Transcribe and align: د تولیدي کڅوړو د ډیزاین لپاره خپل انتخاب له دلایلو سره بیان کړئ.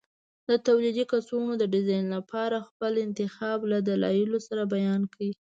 د 0.49 0.49
تولیدي 0.65 1.03
کڅوړو 1.11 1.53
د 1.57 1.63
ډیزاین 1.73 2.05
لپاره 2.15 2.65
خپل 2.67 2.91
انتخاب 3.05 3.59
له 3.71 3.77
دلایلو 3.89 4.37
سره 4.47 4.63
بیان 4.75 5.01
کړئ. 5.13 5.29